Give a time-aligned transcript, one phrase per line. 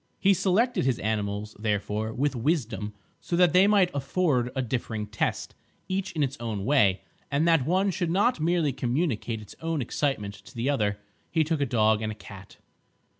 [0.19, 5.53] He selected his animals, therefore, with wisdom so that they might afford a differing test,
[5.87, 10.33] each in its own way, and that one should not merely communicate its own excitement
[10.33, 10.97] to the other.
[11.29, 12.57] He took a dog and a cat.